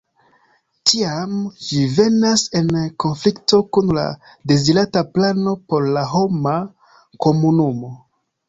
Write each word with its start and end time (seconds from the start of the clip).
Tiam, 0.91 1.33
ĝi 1.65 1.81
venas 1.97 2.45
en 2.61 2.71
konflikto 3.05 3.59
kun 3.77 3.93
la 3.99 4.07
dezirata 4.53 5.05
plano 5.19 5.57
por 5.75 5.89
la 5.99 6.09
homa 6.15 6.59
komunumo. 7.29 7.95